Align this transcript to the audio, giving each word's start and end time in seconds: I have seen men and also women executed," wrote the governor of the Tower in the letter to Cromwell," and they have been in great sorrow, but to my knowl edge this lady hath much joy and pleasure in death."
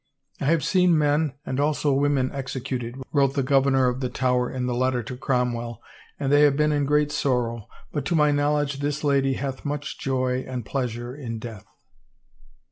I 0.39 0.45
have 0.45 0.63
seen 0.63 0.97
men 0.97 1.33
and 1.45 1.59
also 1.59 1.93
women 1.93 2.31
executed," 2.31 2.95
wrote 3.11 3.35
the 3.35 3.43
governor 3.43 3.87
of 3.87 3.99
the 3.99 4.09
Tower 4.09 4.49
in 4.49 4.65
the 4.65 4.73
letter 4.73 5.03
to 5.03 5.15
Cromwell," 5.15 5.79
and 6.19 6.31
they 6.31 6.41
have 6.41 6.57
been 6.57 6.71
in 6.71 6.85
great 6.85 7.11
sorrow, 7.11 7.67
but 7.91 8.03
to 8.05 8.15
my 8.15 8.31
knowl 8.31 8.57
edge 8.61 8.79
this 8.79 9.03
lady 9.03 9.33
hath 9.33 9.63
much 9.63 9.99
joy 9.99 10.39
and 10.47 10.65
pleasure 10.65 11.15
in 11.15 11.37
death." 11.37 11.67